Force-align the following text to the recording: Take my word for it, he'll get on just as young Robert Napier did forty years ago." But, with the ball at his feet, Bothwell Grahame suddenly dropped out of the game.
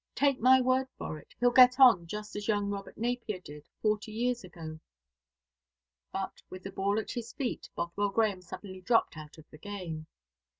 Take 0.15 0.39
my 0.39 0.59
word 0.59 0.87
for 0.97 1.19
it, 1.19 1.35
he'll 1.39 1.51
get 1.51 1.79
on 1.79 2.07
just 2.07 2.35
as 2.35 2.47
young 2.47 2.71
Robert 2.71 2.97
Napier 2.97 3.37
did 3.39 3.67
forty 3.83 4.11
years 4.11 4.43
ago." 4.43 4.79
But, 6.11 6.41
with 6.49 6.63
the 6.63 6.71
ball 6.71 6.97
at 6.97 7.11
his 7.11 7.33
feet, 7.33 7.69
Bothwell 7.75 8.09
Grahame 8.09 8.41
suddenly 8.41 8.81
dropped 8.81 9.15
out 9.15 9.37
of 9.37 9.47
the 9.51 9.59
game. 9.59 10.07